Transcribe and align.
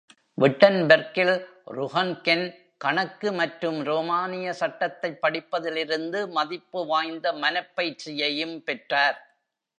விட்டன்பெர்க்கில் 0.37 1.33
ருஹன்கென், 1.67 2.43
கணக்கு 2.77 3.31
மற்றும் 3.31 3.83
ரோமானிய 3.83 4.53
சட்டத்தைப் 4.53 5.21
படிப்பதில் 5.21 5.77
இருந்து 5.77 6.27
மதிப்பு 6.29 6.85
வாய்ந்த 6.85 7.33
மனப் 7.35 7.71
பயிற்சியையும் 7.75 8.63
பெற்றார். 8.63 9.19